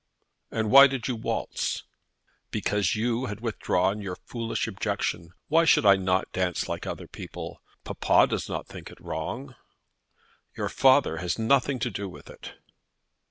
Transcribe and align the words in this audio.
"And 0.49 0.71
why 0.71 0.87
did 0.87 1.07
you 1.07 1.15
waltz?" 1.15 1.83
"Because 2.49 2.95
you 2.95 3.27
had 3.27 3.39
withdrawn 3.39 4.01
your 4.01 4.15
foolish 4.15 4.67
objection. 4.67 5.31
Why 5.47 5.63
should 5.63 5.85
I 5.85 5.95
not 5.95 6.31
dance 6.31 6.67
like 6.67 6.87
other 6.87 7.05
people? 7.07 7.61
Papa 7.83 8.25
does 8.27 8.49
not 8.49 8.65
think 8.65 8.89
it 8.89 8.99
wrong?" 8.99 9.53
"Your 10.57 10.69
father 10.69 11.17
has 11.17 11.37
nothing 11.37 11.77
to 11.77 11.91
do 11.91 12.09
with 12.09 12.31
it." 12.31 12.53